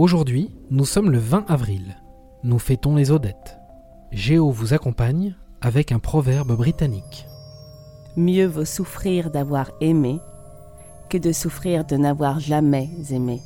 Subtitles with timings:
[0.00, 1.98] Aujourd'hui, nous sommes le 20 avril.
[2.42, 3.58] Nous fêtons les Odettes.
[4.12, 7.26] Géo vous accompagne avec un proverbe britannique.
[8.16, 10.18] Mieux vaut souffrir d'avoir aimé
[11.10, 13.42] que de souffrir de n'avoir jamais aimé.